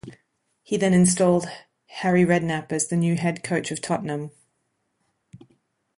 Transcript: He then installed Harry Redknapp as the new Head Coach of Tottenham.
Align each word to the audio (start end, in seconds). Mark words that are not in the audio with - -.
He 0.63 0.77
then 0.77 0.95
installed 0.95 1.45
Harry 1.85 2.25
Redknapp 2.25 2.71
as 2.71 2.87
the 2.87 2.95
new 2.97 3.15
Head 3.15 3.43
Coach 3.43 3.69
of 3.69 3.81
Tottenham. 3.81 4.31